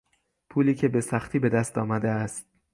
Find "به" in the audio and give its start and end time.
1.39-1.49